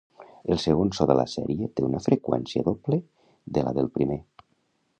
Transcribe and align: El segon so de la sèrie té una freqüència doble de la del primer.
El 0.53 0.59
segon 0.61 0.89
so 0.99 1.05
de 1.11 1.17
la 1.19 1.25
sèrie 1.33 1.67
té 1.79 1.85
una 1.87 2.01
freqüència 2.05 2.65
doble 2.69 2.99
de 3.59 3.67
la 3.69 3.75
del 3.79 3.93
primer. 3.99 4.19